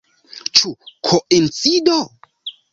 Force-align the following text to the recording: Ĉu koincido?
Ĉu 0.59 0.71
koincido? 1.11 2.01